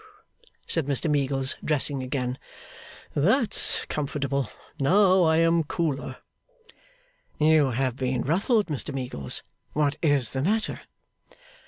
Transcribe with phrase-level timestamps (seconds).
[0.65, 2.39] said Mr Meagles, dressing again.
[3.13, 4.49] 'That's comfortable.
[4.79, 6.15] Now I am cooler.'
[7.37, 9.43] 'You have been ruffled, Mr Meagles.
[9.73, 10.81] What is the matter?